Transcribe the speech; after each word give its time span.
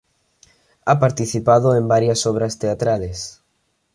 Ha 0.83 0.99
participado 0.99 1.75
en 1.75 1.87
varias 1.87 2.25
obras 2.25 2.57
teatrales. 2.57 3.43